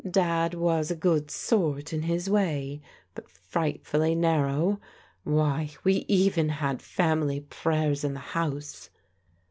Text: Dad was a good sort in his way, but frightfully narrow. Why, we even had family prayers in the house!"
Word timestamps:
Dad 0.09 0.55
was 0.55 0.89
a 0.89 0.95
good 0.95 1.29
sort 1.29 1.93
in 1.93 2.01
his 2.01 2.27
way, 2.27 2.81
but 3.13 3.29
frightfully 3.29 4.15
narrow. 4.15 4.79
Why, 5.23 5.69
we 5.83 6.05
even 6.07 6.49
had 6.49 6.81
family 6.81 7.41
prayers 7.41 8.03
in 8.03 8.15
the 8.15 8.19
house!" 8.33 8.89